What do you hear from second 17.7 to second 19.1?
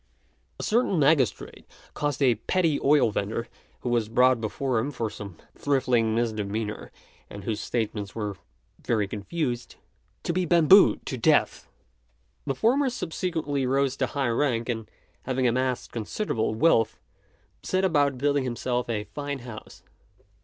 about building himself a